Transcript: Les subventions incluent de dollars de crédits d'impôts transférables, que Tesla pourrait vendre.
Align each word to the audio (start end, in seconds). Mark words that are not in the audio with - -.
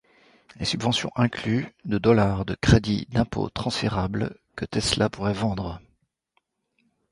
Les 0.55 0.65
subventions 0.65 1.11
incluent 1.15 1.71
de 1.85 1.99
dollars 1.99 2.43
de 2.43 2.55
crédits 2.55 3.05
d'impôts 3.11 3.49
transférables, 3.51 4.35
que 4.55 4.65
Tesla 4.65 5.11
pourrait 5.11 5.31
vendre. 5.31 5.79